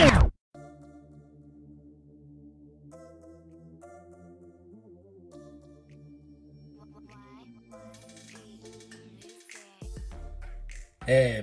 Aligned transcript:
Hey 0.00 0.08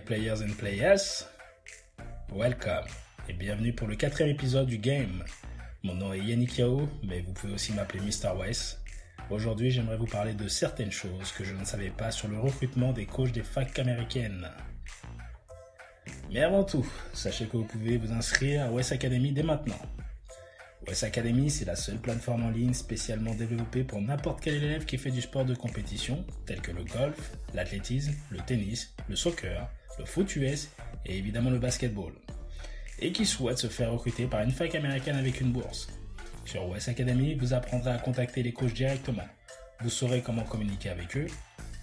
players 0.05 0.41
and 0.41 0.57
players, 0.57 1.25
welcome 2.33 2.85
et 3.29 3.33
bienvenue 3.33 3.73
pour 3.73 3.87
le 3.87 3.95
quatrième 3.95 4.31
épisode 4.31 4.65
du 4.65 4.79
game. 4.79 5.23
Mon 5.83 5.93
nom 5.93 6.13
est 6.13 6.19
Yannick 6.19 6.57
Yao, 6.57 6.89
mais 7.03 7.21
vous 7.21 7.33
pouvez 7.33 7.53
aussi 7.53 7.73
m'appeler 7.73 7.99
Mr. 7.99 8.35
West. 8.39 8.79
Aujourd'hui, 9.29 9.69
j'aimerais 9.69 9.97
vous 9.97 10.07
parler 10.07 10.33
de 10.33 10.47
certaines 10.47 10.91
choses 10.91 11.31
que 11.31 11.43
je 11.43 11.53
ne 11.53 11.63
savais 11.63 11.91
pas 11.91 12.09
sur 12.09 12.27
le 12.27 12.39
recrutement 12.39 12.91
des 12.91 13.05
coachs 13.05 13.33
des 13.33 13.43
facs 13.43 13.77
américaines. 13.77 14.49
Mais 16.31 16.43
avant 16.43 16.63
tout, 16.63 16.85
sachez 17.13 17.45
que 17.45 17.57
vous 17.57 17.63
pouvez 17.63 17.97
vous 17.97 18.11
inscrire 18.11 18.65
à 18.65 18.71
West 18.71 18.91
Academy 18.91 19.31
dès 19.31 19.43
maintenant. 19.43 19.79
West 20.87 21.03
Academy, 21.03 21.49
c'est 21.49 21.65
la 21.65 21.75
seule 21.75 21.97
plateforme 21.97 22.43
en 22.45 22.49
ligne 22.49 22.73
spécialement 22.73 23.33
développée 23.33 23.83
pour 23.83 24.01
n'importe 24.01 24.41
quel 24.41 24.55
élève 24.55 24.85
qui 24.85 24.97
fait 24.97 25.11
du 25.11 25.21
sport 25.21 25.45
de 25.45 25.55
compétition, 25.55 26.25
tel 26.45 26.61
que 26.61 26.71
le 26.71 26.83
golf, 26.83 27.33
l'athlétisme, 27.53 28.13
le 28.29 28.39
tennis, 28.39 28.93
le 29.09 29.15
soccer, 29.15 29.69
le 29.99 30.05
foot 30.05 30.35
US 30.35 30.69
et 31.05 31.17
évidemment 31.17 31.49
le 31.49 31.59
basketball. 31.59 32.13
Et 32.99 33.11
qui 33.11 33.25
souhaite 33.25 33.57
se 33.57 33.67
faire 33.67 33.91
recruter 33.91 34.27
par 34.27 34.41
une 34.41 34.51
fac 34.51 34.75
américaine 34.75 35.17
avec 35.17 35.41
une 35.41 35.51
bourse. 35.51 35.87
Sur 36.45 36.67
West 36.69 36.89
Academy, 36.89 37.35
vous 37.35 37.53
apprendrez 37.53 37.91
à 37.91 37.97
contacter 37.97 38.41
les 38.41 38.53
coachs 38.53 38.73
directement. 38.73 39.27
Vous 39.81 39.89
saurez 39.89 40.21
comment 40.21 40.43
communiquer 40.43 40.89
avec 40.89 41.17
eux, 41.17 41.27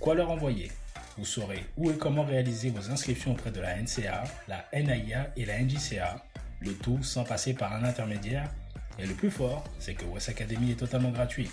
quoi 0.01 0.15
leur 0.15 0.31
envoyer. 0.31 0.71
Vous 1.17 1.25
saurez 1.25 1.65
où 1.77 1.91
et 1.91 1.97
comment 1.97 2.25
réaliser 2.25 2.71
vos 2.71 2.91
inscriptions 2.91 3.33
auprès 3.33 3.53
de 3.53 3.61
la 3.61 3.81
NCA, 3.81 4.25
la 4.49 4.65
NAIA 4.73 5.31
et 5.37 5.45
la 5.45 5.61
NJCA, 5.61 6.25
le 6.61 6.75
tout 6.75 7.03
sans 7.03 7.25
passer 7.25 7.55
par 7.55 7.73
un 7.73 7.85
intermédiaire 7.85 8.51
et 8.99 9.07
le 9.07 9.15
plus 9.15 9.31
fort, 9.31 9.63
c'est 9.79 9.95
que 9.95 10.05
West 10.07 10.29
Academy 10.29 10.73
est 10.73 10.79
totalement 10.79 11.11
gratuit. 11.11 11.49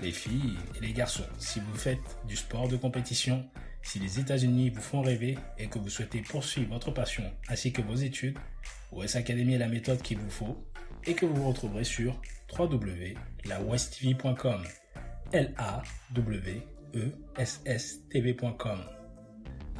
Les 0.00 0.10
filles 0.10 0.56
et 0.76 0.80
les 0.80 0.92
garçons, 0.92 1.22
si 1.38 1.60
vous 1.60 1.76
faites 1.76 2.18
du 2.26 2.34
sport 2.36 2.66
de 2.68 2.76
compétition, 2.76 3.48
si 3.82 4.00
les 4.00 4.18
États-Unis 4.18 4.70
vous 4.70 4.80
font 4.80 5.02
rêver 5.02 5.38
et 5.58 5.68
que 5.68 5.78
vous 5.78 5.90
souhaitez 5.90 6.22
poursuivre 6.22 6.72
votre 6.72 6.90
passion 6.90 7.30
ainsi 7.48 7.72
que 7.72 7.82
vos 7.82 7.94
études, 7.94 8.36
West 8.90 9.14
Academy 9.16 9.54
est 9.54 9.58
la 9.58 9.68
méthode 9.68 10.02
qu'il 10.02 10.18
vous 10.18 10.30
faut 10.30 10.66
et 11.04 11.14
que 11.14 11.26
vous 11.26 11.46
retrouverez 11.46 11.84
sur 11.84 12.20
www.lawesttv.com. 12.58 14.64
L 15.32 15.54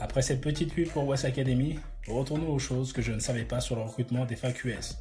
Après 0.00 0.22
cette 0.22 0.40
petite 0.40 0.74
pub 0.74 0.88
pour 0.88 1.06
West 1.06 1.24
Academy, 1.24 1.78
retournons 2.08 2.52
aux 2.52 2.58
choses 2.58 2.92
que 2.92 3.02
je 3.02 3.12
ne 3.12 3.20
savais 3.20 3.44
pas 3.44 3.60
sur 3.60 3.76
le 3.76 3.82
recrutement 3.82 4.24
des 4.24 4.36
FAQS. 4.36 4.96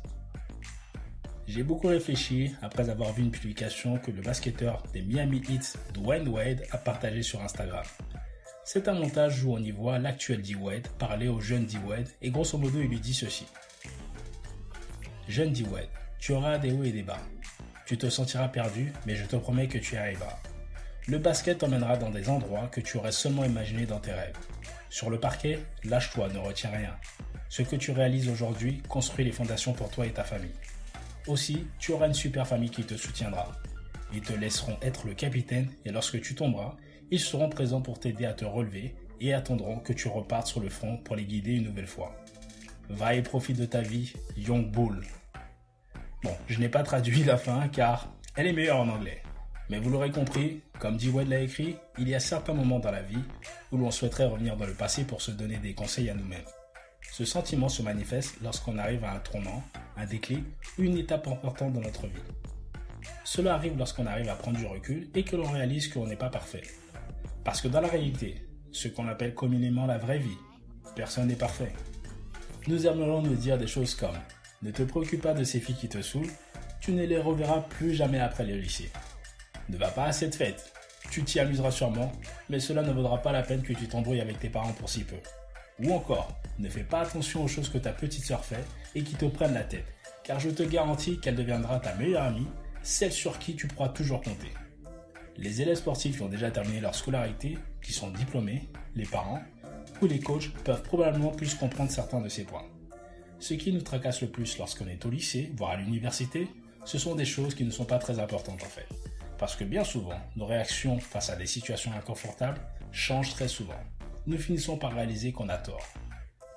J'ai 1.48 1.64
beaucoup 1.64 1.88
réfléchi 1.88 2.52
après 2.62 2.90
avoir 2.90 3.12
vu 3.14 3.24
une 3.24 3.32
publication 3.32 3.98
que 3.98 4.12
le 4.12 4.22
basketteur 4.22 4.84
des 4.94 5.02
Miami 5.02 5.42
Heat, 5.50 5.78
Dwayne 5.94 6.28
Wade, 6.30 6.64
a 6.72 6.78
partagé 6.78 7.22
sur 7.22 7.42
Instagram. 7.42 7.84
C'est 8.64 8.88
un 8.88 8.94
montage 8.94 9.44
où 9.44 9.54
on 9.54 9.58
y 9.58 9.72
voit 9.72 10.00
l'actuel 10.00 10.42
D-Wade 10.42 10.88
parler 11.00 11.28
au 11.28 11.42
jeune 11.42 11.66
D-Wade 11.66 12.08
et 12.22 12.30
grosso 12.30 12.58
modo 12.58 12.80
il 12.80 12.88
lui 12.88 13.00
dit 13.00 13.14
ceci. 13.14 13.46
Jeune 15.28 15.52
D-Wade, 15.52 15.90
tu 16.18 16.32
auras 16.32 16.58
des 16.60 16.72
hauts 16.72 16.84
et 16.84 16.94
des 16.94 17.04
bas. 17.04 17.20
Tu 17.86 17.98
te 17.98 18.10
sentiras 18.10 18.48
perdu, 18.48 18.94
mais 19.06 19.16
je 19.16 19.26
te 19.26 19.36
promets 19.36 19.68
que 19.68 19.80
tu 19.80 19.96
y 19.96 19.98
arriveras. 19.98 20.40
Le 21.08 21.18
basket 21.18 21.58
t'emmènera 21.58 21.98
dans 21.98 22.12
des 22.12 22.30
endroits 22.30 22.70
que 22.72 22.80
tu 22.80 22.96
aurais 22.96 23.12
seulement 23.12 23.44
imaginé 23.44 23.86
dans 23.86 24.00
tes 24.00 24.14
rêves. 24.14 24.38
Sur 24.90 25.10
le 25.10 25.20
parquet, 25.20 25.60
lâche-toi, 25.84 26.30
ne 26.30 26.38
retiens 26.38 26.70
rien. 26.70 26.96
Ce 27.50 27.62
que 27.62 27.76
tu 27.76 27.92
réalises 27.92 28.30
aujourd'hui 28.30 28.82
construit 28.88 29.26
les 29.26 29.34
fondations 29.34 29.74
pour 29.74 29.90
toi 29.90 30.06
et 30.06 30.14
ta 30.14 30.24
famille. 30.24 30.54
Aussi, 31.28 31.68
tu 31.78 31.92
auras 31.92 32.08
une 32.08 32.14
super 32.14 32.48
famille 32.48 32.70
qui 32.70 32.86
te 32.86 32.96
soutiendra. 32.96 33.52
Ils 34.14 34.22
te 34.22 34.32
laisseront 34.32 34.78
être 34.82 35.06
le 35.06 35.14
capitaine 35.14 35.70
et 35.84 35.92
lorsque 35.92 36.22
tu 36.22 36.36
tomberas, 36.36 36.78
ils 37.12 37.20
seront 37.20 37.50
présents 37.50 37.82
pour 37.82 38.00
t'aider 38.00 38.26
à 38.26 38.34
te 38.34 38.46
relever 38.46 38.96
et 39.20 39.34
attendront 39.34 39.80
que 39.80 39.92
tu 39.92 40.08
repartes 40.08 40.48
sur 40.48 40.62
le 40.62 40.70
front 40.70 40.98
pour 40.98 41.18
les 41.18 41.26
guider 41.26 41.52
une 41.52 41.66
nouvelle 41.66 41.88
fois. 41.88 42.16
Va 42.90 43.14
et 43.14 43.24
profite 43.24 43.58
de 43.58 43.66
ta 43.66 43.82
vie, 43.82 44.14
Young 44.38 44.72
Bull. 44.72 45.04
Bon, 46.24 46.36
je 46.48 46.60
n'ai 46.60 46.70
pas 46.70 46.84
traduit 46.84 47.24
la 47.24 47.38
fin 47.38 47.68
car 47.68 48.14
elle 48.36 48.48
est 48.48 48.54
meilleure 48.54 48.80
en 48.80 48.88
anglais. 48.88 49.23
Mais 49.70 49.80
vous 49.80 49.90
l'aurez 49.90 50.12
compris, 50.12 50.62
comme 50.80 50.98
D. 50.98 51.10
Wade 51.10 51.30
l'a 51.30 51.40
écrit, 51.40 51.78
il 51.98 52.10
y 52.10 52.16
a 52.16 52.20
certains 52.20 52.54
moments 52.54 52.80
dans 52.80 52.92
la 52.92 53.02
vie 53.02 53.24
où 53.72 53.78
l'on 53.78 53.92
souhaiterait 53.92 54.26
revenir 54.26 54.58
dans 54.58 54.66
le 54.66 54.74
passé 54.74 55.04
pour 55.04 55.22
se 55.22 55.32
donner 55.32 55.58
des 55.58 55.74
conseils 55.74 56.10
à 56.10 56.14
nous-mêmes. 56.14 56.46
Ce 57.12 57.26
sentiment 57.26 57.70
se 57.70 57.82
manifeste 57.82 58.38
lorsqu'on 58.42 58.78
arrive 58.78 59.04
à 59.04 59.14
un 59.14 59.20
tournant, 59.20 59.64
un 59.98 60.06
déclic 60.06 60.44
une 60.78 60.98
étape 60.98 61.28
importante 61.28 61.74
dans 61.74 61.82
notre 61.82 62.08
vie. 62.08 62.22
Cela 63.24 63.54
arrive 63.54 63.78
lorsqu'on 63.78 64.06
arrive 64.06 64.30
à 64.30 64.36
prendre 64.36 64.58
du 64.58 64.66
recul 64.66 65.10
et 65.14 65.24
que 65.24 65.36
l'on 65.36 65.50
réalise 65.50 65.88
qu'on 65.88 66.08
n'est 66.08 66.16
pas 66.16 66.30
parfait. 66.30 66.64
Parce 67.44 67.62
que 67.62 67.68
dans 67.68 67.82
la 67.82 67.88
réalité, 67.88 68.36
ce 68.72 68.88
qu'on 68.88 69.08
appelle 69.08 69.36
communément 69.36 69.86
la 69.86 69.98
vraie 69.98 70.18
vie, 70.18 70.38
personne 70.96 71.28
n'est 71.28 71.36
parfait. 71.36 71.72
Nous 72.68 72.88
aimerions 72.88 73.22
nous 73.22 73.36
dire 73.36 73.58
des 73.58 73.68
choses 73.68 73.94
comme 73.96 74.18
Ne 74.62 74.72
te 74.72 74.84
préoccupe 74.84 75.22
pas 75.22 75.34
de 75.34 75.44
ces 75.44 75.60
filles 75.60 75.76
qui 75.76 75.90
te 75.90 76.02
saoulent, 76.02 76.32
tu 76.82 76.92
ne 76.92 77.06
les 77.06 77.20
reverras 77.20 77.62
plus 77.62 77.94
jamais 77.94 78.20
après 78.20 78.46
le 78.46 78.58
lycée. 78.58 78.92
Ne 79.70 79.78
va 79.78 79.90
pas 79.90 80.06
à 80.06 80.12
cette 80.12 80.36
fête, 80.36 80.74
tu 81.10 81.24
t'y 81.24 81.40
amuseras 81.40 81.72
sûrement, 81.72 82.12
mais 82.50 82.60
cela 82.60 82.82
ne 82.82 82.92
vaudra 82.92 83.22
pas 83.22 83.32
la 83.32 83.44
peine 83.44 83.62
que 83.62 83.74
tu 83.74 83.88
t'embrouilles 83.88 84.22
avec 84.22 84.40
tes 84.40 84.50
parents 84.50 84.74
pour 84.74 84.90
si 84.90 85.04
peu. 85.04 85.18
Ou 85.80 85.94
encore, 85.94 86.40
ne 86.60 86.70
fais 86.70 86.84
pas 86.84 87.02
attention 87.02 87.44
aux 87.44 87.48
choses 87.48 87.70
que 87.70 87.78
ta 87.78 87.92
petite 87.92 88.26
sœur 88.26 88.44
fait 88.44 88.64
et 88.96 89.04
qui 89.04 89.16
te 89.16 89.26
prennent 89.26 89.54
la 89.54 89.64
tête, 89.64 89.86
car 90.24 90.40
je 90.40 90.50
te 90.50 90.64
garantis 90.64 91.20
qu'elle 91.20 91.36
deviendra 91.36 91.80
ta 91.80 91.96
meilleure 91.96 92.24
amie, 92.24 92.48
celle 92.84 93.12
sur 93.12 93.40
qui 93.40 93.56
tu 93.56 93.68
pourras 93.68 93.90
toujours 93.90 94.22
compter. 94.22 94.52
Les 95.38 95.62
élèves 95.62 95.78
sportifs 95.78 96.18
qui 96.18 96.22
ont 96.22 96.30
déjà 96.30 96.52
terminé 96.52 96.80
leur 96.80 96.94
scolarité, 96.94 97.58
qui 97.82 97.94
sont 97.94 98.12
diplômés, 98.12 98.70
les 98.96 99.06
parents 99.06 99.42
ou 100.02 100.06
les 100.06 100.20
coachs 100.20 100.52
peuvent 100.64 100.84
probablement 100.84 101.32
plus 101.32 101.56
comprendre 101.56 101.92
certains 101.92 102.22
de 102.22 102.30
ces 102.30 102.44
points. 102.44 102.66
Ce 103.40 103.54
qui 103.54 103.72
nous 103.72 103.82
tracasse 103.82 104.22
le 104.22 104.30
plus 104.30 104.58
lorsqu'on 104.58 104.88
est 104.88 105.06
au 105.06 105.10
lycée, 105.10 105.52
voire 105.56 105.72
à 105.72 105.78
l'université, 105.78 106.48
ce 106.86 106.98
sont 106.98 107.16
des 107.16 107.26
choses 107.26 107.56
qui 107.56 107.64
ne 107.64 107.72
sont 107.72 107.86
pas 107.86 108.00
très 108.00 108.20
importantes 108.20 108.64
en 108.64 108.68
fait. 108.68 108.88
Parce 109.38 109.56
que 109.56 109.64
bien 109.64 109.84
souvent, 109.84 110.20
nos 110.36 110.46
réactions 110.46 111.00
face 111.00 111.30
à 111.30 111.36
des 111.36 111.48
situations 111.48 111.92
inconfortables 111.94 112.62
changent 112.92 113.32
très 113.32 113.48
souvent 113.48 113.80
nous 114.26 114.38
finissons 114.38 114.78
par 114.78 114.94
réaliser 114.94 115.32
qu'on 115.32 115.50
a 115.50 115.58
tort. 115.58 115.86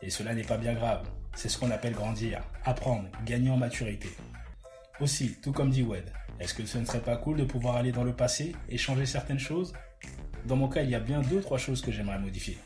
Et 0.03 0.11
cela 0.11 0.35
n'est 0.35 0.43
pas 0.43 0.57
bien 0.57 0.75
grave, 0.75 1.07
c'est 1.35 1.49
ce 1.49 1.59
qu'on 1.59 1.71
appelle 1.71 1.95
grandir, 1.95 2.43
apprendre, 2.65 3.09
gagner 3.25 3.51
en 3.51 3.57
maturité. 3.57 4.09
Aussi, 5.01 5.37
tout 5.43 5.53
comme 5.53 5.71
dit 5.71 5.83
Wed, 5.83 6.11
est-ce 6.39 6.55
que 6.55 6.65
ce 6.65 6.79
ne 6.79 6.85
serait 6.85 7.01
pas 7.01 7.17
cool 7.17 7.39
de 7.39 7.45
pouvoir 7.45 7.77
aller 7.77 7.93
dans 7.93 8.05
le 8.05 8.15
passé 8.15 8.55
et 8.69 8.79
changer 8.79 9.07
certaines 9.07 9.39
choses? 9.39 9.73
Dans 10.45 10.57
mon 10.57 10.69
cas, 10.69 10.83
il 10.83 10.91
y 10.91 10.95
a 10.95 11.01
bien 11.01 11.23
deux 11.23 11.41
trois 11.41 11.59
choses 11.59 11.81
que 11.81 11.91
j'aimerais 11.91 12.19
modifier, 12.19 12.59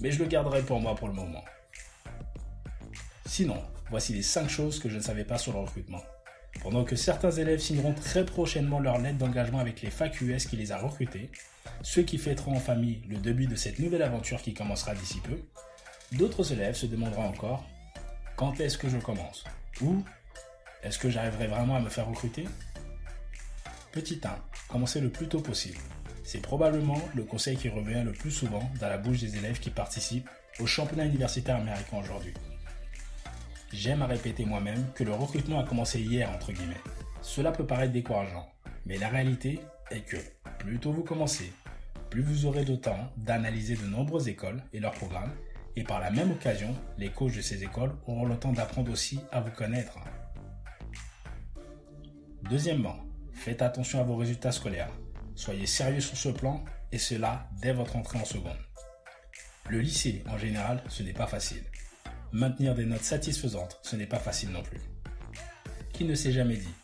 mais 0.00 0.10
je 0.10 0.18
le 0.18 0.28
garderai 0.28 0.62
pour 0.62 0.80
moi 0.80 0.94
pour 0.94 1.08
le 1.08 1.14
moment. 1.14 1.44
Sinon, 3.26 3.62
voici 3.90 4.12
les 4.14 4.22
5 4.22 4.48
choses 4.48 4.80
que 4.80 4.88
je 4.88 4.96
ne 4.96 5.02
savais 5.02 5.24
pas 5.24 5.38
sur 5.38 5.52
le 5.52 5.60
recrutement. 5.60 6.02
Pendant 6.62 6.84
que 6.84 6.96
certains 6.96 7.30
élèves 7.30 7.60
signeront 7.60 7.94
très 7.94 8.26
prochainement 8.26 8.80
leur 8.80 8.98
lettre 8.98 9.18
d'engagement 9.18 9.60
avec 9.60 9.80
les 9.82 9.90
fac 9.90 10.20
US 10.20 10.46
qui 10.46 10.56
les 10.56 10.72
a 10.72 10.78
recrutés, 10.78 11.30
ceux 11.82 12.02
qui 12.02 12.18
fêteront 12.18 12.56
en 12.56 12.60
famille 12.60 13.02
le 13.08 13.16
début 13.16 13.46
de 13.46 13.56
cette 13.56 13.78
nouvelle 13.78 14.02
aventure 14.02 14.42
qui 14.42 14.54
commencera 14.54 14.94
d'ici 14.94 15.20
peu, 15.20 15.38
d'autres 16.16 16.52
élèves 16.52 16.74
se 16.74 16.86
demanderont 16.86 17.26
encore 17.26 17.64
quand 18.36 18.60
est-ce 18.60 18.78
que 18.78 18.88
je 18.88 18.98
commence? 18.98 19.44
Ou 19.80 20.02
est-ce 20.82 20.98
que 20.98 21.10
j'arriverai 21.10 21.46
vraiment 21.46 21.76
à 21.76 21.80
me 21.80 21.88
faire 21.88 22.06
recruter? 22.06 22.44
Petit 23.92 24.20
1, 24.22 24.30
commencez 24.68 25.00
le 25.00 25.10
plus 25.10 25.28
tôt 25.28 25.40
possible. 25.40 25.78
C'est 26.24 26.42
probablement 26.42 27.00
le 27.14 27.24
conseil 27.24 27.56
qui 27.56 27.68
revient 27.68 28.02
le 28.04 28.12
plus 28.12 28.30
souvent 28.30 28.70
dans 28.80 28.88
la 28.88 28.98
bouche 28.98 29.20
des 29.20 29.36
élèves 29.36 29.60
qui 29.60 29.70
participent 29.70 30.28
au 30.60 30.66
championnat 30.66 31.06
universitaire 31.06 31.56
américain 31.56 31.98
aujourd'hui. 31.98 32.34
J'aime 33.72 34.00
à 34.00 34.06
répéter 34.06 34.46
moi-même 34.46 34.92
que 34.94 35.04
le 35.04 35.12
recrutement 35.12 35.60
a 35.60 35.64
commencé 35.64 36.00
hier, 36.00 36.30
entre 36.30 36.52
guillemets. 36.52 36.80
Cela 37.20 37.52
peut 37.52 37.66
paraître 37.66 37.92
décourageant, 37.92 38.48
mais 38.86 38.96
la 38.96 39.08
réalité 39.08 39.60
est 39.90 40.00
que 40.00 40.16
plus 40.58 40.78
tôt 40.78 40.92
vous 40.92 41.04
commencez, 41.04 41.52
plus 42.08 42.22
vous 42.22 42.46
aurez 42.46 42.64
de 42.64 42.76
temps 42.76 43.12
d'analyser 43.18 43.76
de 43.76 43.84
nombreuses 43.84 44.28
écoles 44.28 44.62
et 44.72 44.80
leurs 44.80 44.94
programmes, 44.94 45.32
et 45.76 45.84
par 45.84 46.00
la 46.00 46.10
même 46.10 46.32
occasion, 46.32 46.74
les 46.96 47.10
coachs 47.10 47.36
de 47.36 47.42
ces 47.42 47.62
écoles 47.62 47.94
auront 48.06 48.24
le 48.24 48.38
temps 48.38 48.52
d'apprendre 48.52 48.90
aussi 48.90 49.20
à 49.30 49.40
vous 49.40 49.50
connaître. 49.50 49.98
Deuxièmement, 52.48 52.96
faites 53.32 53.60
attention 53.60 54.00
à 54.00 54.04
vos 54.04 54.16
résultats 54.16 54.52
scolaires. 54.52 54.90
Soyez 55.34 55.66
sérieux 55.66 56.00
sur 56.00 56.16
ce 56.16 56.30
plan, 56.30 56.64
et 56.90 56.98
cela 56.98 57.48
dès 57.60 57.72
votre 57.72 57.96
entrée 57.96 58.18
en 58.18 58.24
seconde. 58.24 58.58
Le 59.68 59.80
lycée, 59.80 60.24
en 60.26 60.38
général, 60.38 60.82
ce 60.88 61.02
n'est 61.02 61.12
pas 61.12 61.26
facile. 61.26 61.62
Maintenir 62.32 62.74
des 62.74 62.84
notes 62.84 63.04
satisfaisantes, 63.04 63.78
ce 63.82 63.96
n'est 63.96 64.06
pas 64.06 64.18
facile 64.18 64.50
non 64.50 64.62
plus. 64.62 64.80
Qui 65.94 66.04
ne 66.04 66.14
s'est 66.14 66.32
jamais 66.32 66.56
dit 66.56 66.74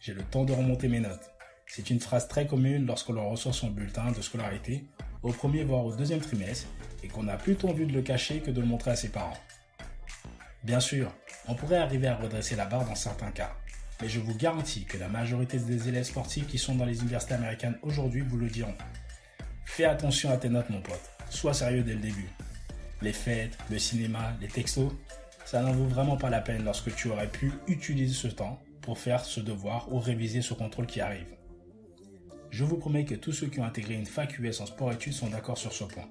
J'ai 0.00 0.14
le 0.14 0.22
temps 0.22 0.44
de 0.44 0.52
remonter 0.52 0.86
mes 0.86 1.00
notes. 1.00 1.32
C'est 1.66 1.90
une 1.90 1.98
phrase 1.98 2.28
très 2.28 2.46
commune 2.46 2.86
lorsque 2.86 3.08
l'on 3.08 3.28
reçoit 3.30 3.52
son 3.52 3.70
bulletin 3.70 4.12
de 4.12 4.22
scolarité 4.22 4.84
au 5.22 5.32
premier 5.32 5.64
voire 5.64 5.84
au 5.84 5.92
deuxième 5.94 6.20
trimestre 6.20 6.68
et 7.02 7.08
qu'on 7.08 7.26
a 7.26 7.36
plutôt 7.36 7.68
envie 7.68 7.86
de 7.86 7.92
le 7.92 8.02
cacher 8.02 8.40
que 8.40 8.52
de 8.52 8.60
le 8.60 8.66
montrer 8.66 8.92
à 8.92 8.96
ses 8.96 9.08
parents. 9.08 9.36
Bien 10.62 10.78
sûr, 10.78 11.12
on 11.48 11.56
pourrait 11.56 11.78
arriver 11.78 12.06
à 12.06 12.16
redresser 12.16 12.54
la 12.54 12.66
barre 12.66 12.84
dans 12.84 12.94
certains 12.94 13.32
cas, 13.32 13.56
mais 14.00 14.08
je 14.08 14.20
vous 14.20 14.36
garantis 14.36 14.84
que 14.84 14.98
la 14.98 15.08
majorité 15.08 15.58
des 15.58 15.88
élèves 15.88 16.04
sportifs 16.04 16.46
qui 16.46 16.58
sont 16.58 16.76
dans 16.76 16.84
les 16.84 17.00
universités 17.00 17.34
américaines 17.34 17.78
aujourd'hui 17.82 18.20
vous 18.20 18.36
le 18.36 18.48
diront. 18.48 18.74
Fais 19.64 19.84
attention 19.84 20.30
à 20.30 20.36
tes 20.36 20.48
notes 20.48 20.70
mon 20.70 20.80
pote, 20.80 21.10
sois 21.28 21.54
sérieux 21.54 21.82
dès 21.82 21.94
le 21.94 22.00
début. 22.00 22.28
Les 23.02 23.12
fêtes, 23.12 23.58
le 23.68 23.80
cinéma, 23.80 24.32
les 24.40 24.46
textos, 24.46 24.92
ça 25.44 25.60
n'en 25.60 25.72
vaut 25.72 25.86
vraiment 25.86 26.16
pas 26.16 26.30
la 26.30 26.40
peine 26.40 26.64
lorsque 26.64 26.94
tu 26.94 27.08
aurais 27.08 27.28
pu 27.28 27.52
utiliser 27.66 28.14
ce 28.14 28.28
temps 28.28 28.62
pour 28.80 28.96
faire 28.96 29.24
ce 29.24 29.40
devoir 29.40 29.92
ou 29.92 29.98
réviser 29.98 30.40
ce 30.40 30.54
contrôle 30.54 30.86
qui 30.86 31.00
arrive. 31.00 31.36
Je 32.50 32.62
vous 32.62 32.76
promets 32.76 33.04
que 33.04 33.16
tous 33.16 33.32
ceux 33.32 33.48
qui 33.48 33.58
ont 33.58 33.64
intégré 33.64 33.94
une 33.94 34.06
fac 34.06 34.38
US 34.38 34.60
en 34.60 34.66
sport-études 34.66 35.14
sont 35.14 35.30
d'accord 35.30 35.58
sur 35.58 35.72
ce 35.72 35.82
point. 35.82 36.08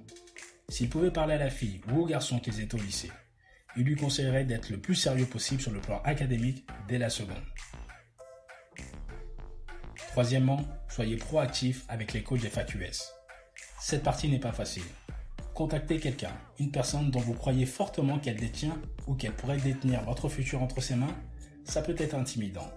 S'ils 0.68 0.90
pouvaient 0.90 1.12
parler 1.12 1.36
à 1.36 1.38
la 1.38 1.50
fille 1.50 1.80
ou 1.94 2.02
au 2.02 2.06
garçon 2.06 2.40
qu'ils 2.40 2.60
étaient 2.60 2.76
au 2.76 2.84
lycée, 2.84 3.12
il 3.78 3.84
lui 3.84 3.96
conseillerait 3.96 4.44
d'être 4.44 4.70
le 4.70 4.82
plus 4.82 4.96
sérieux 4.96 5.26
possible 5.26 5.62
sur 5.62 5.72
le 5.72 5.80
plan 5.80 6.02
académique 6.04 6.68
dès 6.90 6.98
la 6.98 7.10
seconde. 7.10 7.38
Troisièmement, 10.10 10.68
soyez 10.90 11.16
proactif 11.16 11.86
avec 11.88 12.12
les 12.12 12.22
coachs 12.22 12.42
des 12.42 12.50
FAQS. 12.50 13.14
Cette 13.80 14.04
partie 14.04 14.28
n'est 14.28 14.40
pas 14.40 14.52
facile. 14.52 14.84
Contactez 15.53 16.00
quelqu'un, 16.00 16.31
une 16.59 16.71
personne 16.71 17.12
dont 17.12 17.19
vous 17.19 17.33
croyez 17.33 17.65
fortement 17.65 18.19
qu'elle 18.19 18.38
détient 18.38 18.77
ou 19.06 19.15
qu'elle 19.15 19.33
pourrait 19.33 19.57
détenir 19.57 20.03
votre 20.03 20.30
futur 20.30 20.62
entre 20.63 20.81
ses 20.81 20.95
mains, 20.95 21.15
ça 21.65 21.81
peut 21.81 21.95
être 21.98 22.15
intimidant. 22.15 22.69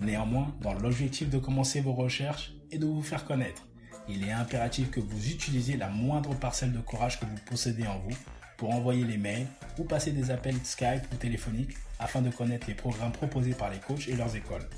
Néanmoins, 0.00 0.54
dans 0.60 0.74
l'objectif 0.74 1.30
de 1.30 1.38
commencer 1.38 1.80
vos 1.80 1.94
recherches 1.94 2.52
et 2.70 2.78
de 2.78 2.86
vous 2.86 3.02
faire 3.02 3.24
connaître, 3.24 3.66
il 4.06 4.22
est 4.22 4.32
impératif 4.32 4.90
que 4.90 5.00
vous 5.00 5.30
utilisiez 5.30 5.78
la 5.78 5.88
moindre 5.88 6.34
parcelle 6.34 6.72
de 6.72 6.80
courage 6.80 7.18
que 7.18 7.24
vous 7.24 7.38
possédez 7.46 7.86
en 7.86 7.98
vous 7.98 8.16
pour 8.58 8.74
envoyer 8.74 9.04
les 9.04 9.16
mails 9.16 9.46
ou 9.78 9.84
passer 9.84 10.12
des 10.12 10.30
appels 10.30 10.56
Skype 10.62 11.10
ou 11.12 11.16
téléphoniques 11.16 11.76
afin 11.98 12.20
de 12.20 12.30
connaître 12.30 12.66
les 12.68 12.74
programmes 12.74 13.12
proposés 13.12 13.54
par 13.54 13.70
les 13.70 13.78
coachs 13.78 14.08
et 14.08 14.16
leurs 14.16 14.36
écoles. 14.36 14.68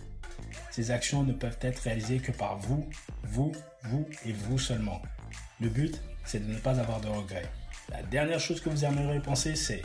Ces 0.70 0.92
actions 0.92 1.24
ne 1.24 1.32
peuvent 1.32 1.58
être 1.60 1.80
réalisées 1.80 2.18
que 2.18 2.32
par 2.32 2.56
vous, 2.58 2.88
vous, 3.24 3.52
vous 3.82 4.06
et 4.24 4.32
vous 4.32 4.58
seulement. 4.58 5.02
Le 5.58 5.70
but, 5.70 6.02
c'est 6.24 6.46
de 6.46 6.52
ne 6.52 6.58
pas 6.58 6.78
avoir 6.78 7.00
de 7.00 7.08
regrets. 7.08 7.50
La 7.88 8.02
dernière 8.02 8.40
chose 8.40 8.60
que 8.60 8.68
vous 8.68 8.84
aimeriez 8.84 9.20
penser, 9.20 9.56
c'est 9.56 9.82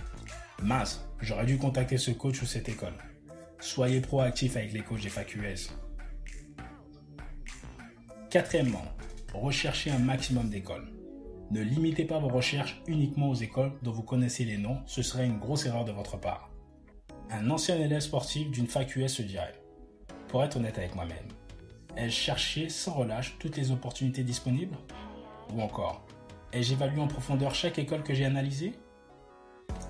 mince, 0.61 1.07
j'aurais 1.21 1.45
dû 1.45 1.57
contacter 1.57 1.97
ce 1.97 2.11
coach 2.11 2.41
ou 2.41 2.45
cette 2.45 2.67
école. 2.67 2.93
Soyez 3.59 4.01
proactif 4.01 4.57
avec 4.57 4.73
les 4.73 4.81
coachs 4.81 5.01
des 5.01 5.09
FAQS. 5.09 5.71
Quatrièmement, 8.29 8.83
recherchez 9.33 9.91
un 9.91 9.99
maximum 9.99 10.49
d'écoles. 10.49 10.91
Ne 11.51 11.61
limitez 11.61 12.05
pas 12.05 12.19
vos 12.19 12.29
recherches 12.29 12.81
uniquement 12.87 13.29
aux 13.29 13.35
écoles 13.35 13.71
dont 13.81 13.91
vous 13.91 14.03
connaissez 14.03 14.43
les 14.43 14.57
noms, 14.57 14.81
ce 14.87 15.01
serait 15.01 15.25
une 15.25 15.39
grosse 15.39 15.65
erreur 15.65 15.85
de 15.85 15.91
votre 15.91 16.17
part. 16.17 16.49
Un 17.29 17.49
ancien 17.49 17.77
élève 17.77 18.01
sportif 18.01 18.51
d'une 18.51 18.67
fac 18.67 18.93
US 18.97 19.13
se 19.13 19.21
dirait 19.21 19.53
Pour 20.27 20.43
être 20.43 20.57
honnête 20.57 20.77
avec 20.77 20.95
moi-même, 20.95 21.27
ai-je 21.95 22.13
cherché 22.13 22.67
sans 22.67 22.93
relâche 22.93 23.37
toutes 23.39 23.55
les 23.55 23.71
opportunités 23.71 24.23
disponibles? 24.23 24.77
Ou 25.53 25.61
encore, 25.61 26.01
ai-je 26.53 26.73
évalué 26.73 27.01
en 27.01 27.07
profondeur 27.07 27.53
chaque 27.53 27.77
école 27.77 28.03
que 28.03 28.13
j'ai 28.13 28.25
analysée? 28.25 28.73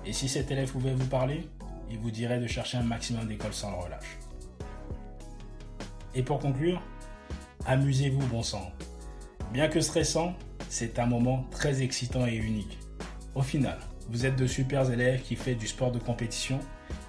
Et 0.04 0.12
si 0.12 0.28
cet 0.28 0.50
élève 0.50 0.70
pouvait 0.70 0.94
vous 0.94 1.06
parler, 1.06 1.48
il 1.90 1.98
vous 1.98 2.10
dirait 2.10 2.40
de 2.40 2.46
chercher 2.46 2.78
un 2.78 2.82
maximum 2.82 3.26
d'écoles 3.26 3.52
sans 3.52 3.76
relâche. 3.76 4.18
Et 6.14 6.22
pour 6.22 6.40
conclure, 6.40 6.82
amusez-vous 7.66 8.26
bon 8.26 8.42
sang. 8.42 8.72
Bien 9.52 9.68
que 9.68 9.80
stressant, 9.80 10.34
c'est 10.68 10.98
un 10.98 11.06
moment 11.06 11.44
très 11.50 11.82
excitant 11.82 12.26
et 12.26 12.34
unique. 12.34 12.78
Au 13.34 13.42
final, 13.42 13.78
vous 14.08 14.26
êtes 14.26 14.36
de 14.36 14.46
super 14.46 14.90
élèves 14.90 15.22
qui 15.22 15.36
font 15.36 15.54
du 15.54 15.66
sport 15.66 15.92
de 15.92 15.98
compétition 15.98 16.58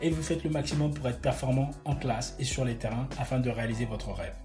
et 0.02 0.10
vous 0.10 0.22
faites 0.22 0.44
le 0.44 0.50
maximum 0.50 0.94
pour 0.94 1.08
être 1.10 1.22
performant 1.22 1.72
en 1.86 1.96
classe 1.96 2.36
et 2.40 2.44
sur 2.44 2.66
les 2.66 2.76
terrains 2.76 3.08
afin 3.18 3.40
de 3.40 3.50
réaliser 3.50 3.86
votre 3.86 4.12
rêve. 4.12 4.36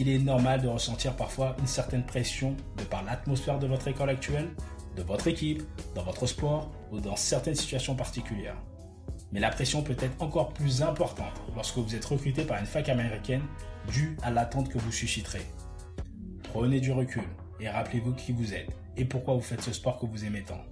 Il 0.00 0.08
est 0.08 0.18
normal 0.18 0.62
de 0.62 0.66
ressentir 0.66 1.14
parfois 1.14 1.54
une 1.58 1.66
certaine 1.66 2.06
pression 2.06 2.56
de 2.78 2.84
par 2.84 3.02
l'atmosphère 3.02 3.58
de 3.58 3.66
votre 3.66 3.86
école 3.86 4.08
actuelle, 4.08 4.48
de 4.96 5.02
votre 5.02 5.26
équipe, 5.26 5.62
dans 5.94 6.02
votre 6.02 6.26
sport 6.26 6.70
ou 6.90 7.00
dans 7.00 7.16
certaines 7.16 7.54
situations 7.54 7.94
particulières. 7.94 8.56
Mais 9.30 9.40
la 9.40 9.50
pression 9.50 9.82
peut 9.82 9.98
être 10.00 10.22
encore 10.22 10.54
plus 10.54 10.80
importante 10.80 11.42
lorsque 11.54 11.76
vous 11.76 11.94
êtes 11.94 12.06
recruté 12.06 12.44
par 12.44 12.58
une 12.58 12.64
fac 12.64 12.88
américaine 12.88 13.42
due 13.92 14.16
à 14.22 14.30
l'attente 14.30 14.70
que 14.70 14.78
vous 14.78 14.90
susciterez. 14.90 15.44
Prenez 16.44 16.80
du 16.80 16.92
recul 16.92 17.28
et 17.60 17.68
rappelez-vous 17.68 18.14
qui 18.14 18.32
vous 18.32 18.54
êtes 18.54 18.74
et 18.96 19.04
pourquoi 19.04 19.34
vous 19.34 19.42
faites 19.42 19.60
ce 19.60 19.74
sport 19.74 19.98
que 19.98 20.06
vous 20.06 20.24
aimez 20.24 20.44
tant. 20.44 20.64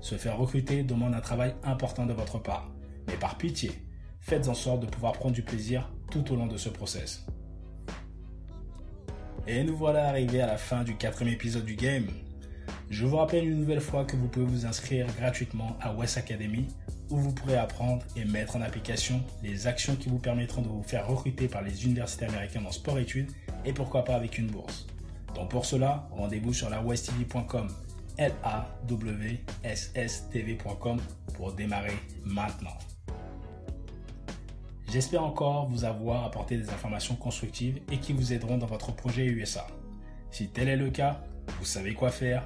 Se 0.00 0.14
faire 0.14 0.38
recruter 0.38 0.84
demande 0.84 1.14
un 1.14 1.20
travail 1.20 1.56
important 1.64 2.06
de 2.06 2.12
votre 2.12 2.38
part, 2.38 2.70
mais 3.08 3.16
par 3.16 3.36
pitié, 3.36 3.72
faites 4.20 4.46
en 4.46 4.54
sorte 4.54 4.82
de 4.82 4.86
pouvoir 4.86 5.14
prendre 5.14 5.34
du 5.34 5.42
plaisir 5.42 5.90
tout 6.12 6.32
au 6.32 6.36
long 6.36 6.46
de 6.46 6.56
ce 6.56 6.68
process. 6.68 7.26
Et 9.46 9.64
nous 9.64 9.76
voilà 9.76 10.08
arrivés 10.08 10.42
à 10.42 10.46
la 10.46 10.58
fin 10.58 10.84
du 10.84 10.96
quatrième 10.96 11.34
épisode 11.34 11.64
du 11.64 11.74
game. 11.74 12.06
Je 12.90 13.06
vous 13.06 13.16
rappelle 13.16 13.48
une 13.48 13.60
nouvelle 13.60 13.80
fois 13.80 14.04
que 14.04 14.16
vous 14.16 14.28
pouvez 14.28 14.46
vous 14.46 14.66
inscrire 14.66 15.06
gratuitement 15.18 15.76
à 15.80 15.94
West 15.94 16.18
Academy 16.18 16.66
où 17.08 17.16
vous 17.16 17.32
pourrez 17.32 17.56
apprendre 17.56 18.04
et 18.16 18.24
mettre 18.24 18.56
en 18.56 18.62
application 18.62 19.22
les 19.42 19.66
actions 19.66 19.96
qui 19.96 20.08
vous 20.08 20.18
permettront 20.18 20.62
de 20.62 20.68
vous 20.68 20.82
faire 20.82 21.06
recruter 21.06 21.48
par 21.48 21.62
les 21.62 21.84
universités 21.84 22.26
américaines 22.26 22.66
en 22.66 22.72
sport-études 22.72 23.30
et 23.64 23.72
pourquoi 23.72 24.04
pas 24.04 24.14
avec 24.14 24.38
une 24.38 24.46
bourse. 24.46 24.86
Donc 25.34 25.50
pour 25.50 25.64
cela, 25.64 26.08
rendez-vous 26.12 26.52
sur 26.52 26.70
la 26.70 26.82
westtv.com, 26.82 27.68
l 28.18 28.32
a 28.42 28.66
w 28.88 29.38
s 29.64 29.90
s 29.94 30.28
pour 31.34 31.52
démarrer 31.52 31.96
maintenant. 32.24 32.76
J'espère 34.90 35.22
encore 35.22 35.68
vous 35.68 35.84
avoir 35.84 36.24
apporté 36.24 36.56
des 36.56 36.68
informations 36.70 37.14
constructives 37.14 37.78
et 37.92 37.98
qui 37.98 38.12
vous 38.12 38.32
aideront 38.32 38.58
dans 38.58 38.66
votre 38.66 38.92
projet 38.92 39.24
USA. 39.24 39.64
Si 40.32 40.48
tel 40.48 40.68
est 40.68 40.76
le 40.76 40.90
cas, 40.90 41.22
vous 41.60 41.64
savez 41.64 41.94
quoi 41.94 42.10
faire. 42.10 42.42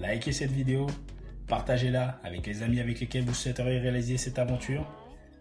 Likez 0.00 0.30
cette 0.30 0.52
vidéo, 0.52 0.86
partagez-la 1.48 2.20
avec 2.22 2.46
les 2.46 2.62
amis 2.62 2.78
avec 2.78 3.00
lesquels 3.00 3.24
vous 3.24 3.34
souhaiteriez 3.34 3.80
réaliser 3.80 4.18
cette 4.18 4.38
aventure. 4.38 4.86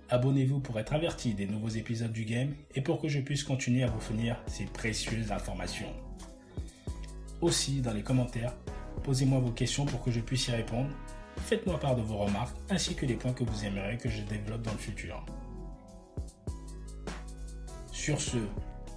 Abonnez-vous 0.09 0.59
pour 0.59 0.79
être 0.79 0.93
averti 0.93 1.35
des 1.35 1.45
nouveaux 1.45 1.69
épisodes 1.69 2.11
du 2.11 2.25
game 2.25 2.55
et 2.73 2.81
pour 2.81 2.99
que 2.99 3.09
je 3.09 3.19
puisse 3.19 3.43
continuer 3.43 3.83
à 3.83 3.87
vous 3.87 3.99
fournir 3.99 4.41
ces 4.47 4.65
précieuses 4.65 5.31
informations 5.31 5.93
aussi 7.41 7.81
dans 7.81 7.93
les 7.93 8.01
commentaires. 8.01 8.53
Posez-moi 9.03 9.39
vos 9.39 9.51
questions 9.51 9.85
pour 9.85 10.03
que 10.03 10.09
je 10.09 10.19
puisse 10.19 10.47
y 10.47 10.51
répondre. 10.51 10.89
Faites-moi 11.37 11.79
part 11.79 11.95
de 11.95 12.01
vos 12.01 12.17
remarques 12.17 12.57
ainsi 12.69 12.95
que 12.95 13.05
les 13.05 13.13
points 13.13 13.33
que 13.33 13.43
vous 13.43 13.65
aimeriez 13.65 13.97
que 13.97 14.09
je 14.09 14.21
développe 14.23 14.63
dans 14.63 14.73
le 14.73 14.77
futur. 14.77 15.23
Sur 18.09 18.21
ce, 18.21 18.37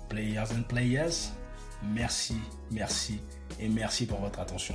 players 0.08 0.54
and 0.56 0.62
players, 0.62 1.34
merci, 1.82 2.36
merci 2.70 3.20
et 3.60 3.68
merci 3.68 4.06
pour 4.06 4.18
votre 4.20 4.40
attention. 4.40 4.74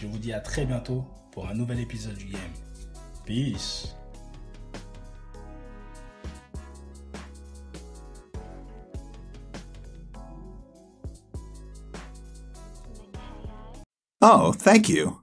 Je 0.00 0.06
vous 0.06 0.16
dis 0.16 0.32
à 0.32 0.40
très 0.40 0.64
bientôt 0.64 1.04
pour 1.30 1.46
un 1.46 1.52
nouvel 1.52 1.80
épisode 1.80 2.16
du 2.16 2.24
game. 2.24 2.40
Peace. 3.26 3.94
Oh, 14.22 14.54
thank 14.58 14.88
you. 14.88 15.20